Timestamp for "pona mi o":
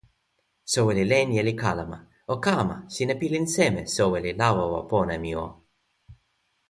4.89-5.47